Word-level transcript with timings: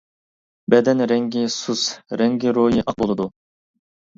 بەدەن 0.73 1.03
رەڭگى 1.11 1.43
سۇس، 1.57 1.83
رەڭگىرويى 2.23 2.85
ئاق 2.87 2.99
بولىدۇ. 3.03 3.29